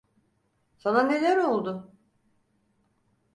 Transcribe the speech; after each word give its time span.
Sana 0.77 1.01
neler 1.03 1.37
oldu? 1.37 1.91